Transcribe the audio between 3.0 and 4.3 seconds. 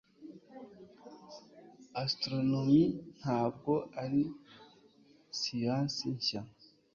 ntabwo ari